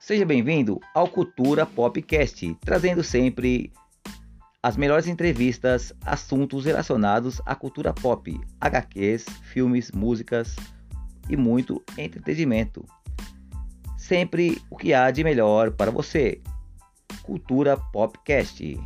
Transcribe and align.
Seja 0.00 0.24
bem-vindo 0.24 0.78
ao 0.94 1.08
Cultura 1.08 1.66
Popcast, 1.66 2.56
trazendo 2.60 3.02
sempre 3.02 3.72
as 4.62 4.76
melhores 4.76 5.08
entrevistas, 5.08 5.92
assuntos 6.00 6.64
relacionados 6.64 7.42
à 7.44 7.54
cultura 7.56 7.92
pop, 7.92 8.40
HQs, 8.60 9.26
filmes, 9.42 9.90
músicas 9.90 10.54
e 11.28 11.36
muito 11.36 11.82
entretenimento. 11.98 12.86
Sempre 13.98 14.62
o 14.70 14.76
que 14.76 14.94
há 14.94 15.10
de 15.10 15.24
melhor 15.24 15.72
para 15.72 15.90
você. 15.90 16.40
Cultura 17.22 17.76
Popcast. 17.76 18.78